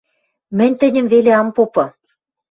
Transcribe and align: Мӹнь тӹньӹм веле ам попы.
Мӹнь 0.57 0.77
тӹньӹм 0.79 1.05
веле 1.13 1.31
ам 1.41 1.47
попы. 1.55 1.85